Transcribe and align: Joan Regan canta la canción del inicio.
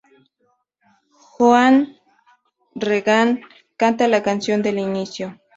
Joan 1.37 1.87
Regan 2.75 3.39
canta 3.77 4.07
la 4.07 4.23
canción 4.23 4.63
del 4.63 4.79
inicio. 4.79 5.39